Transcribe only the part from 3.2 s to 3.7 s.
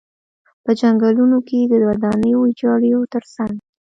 څنګ.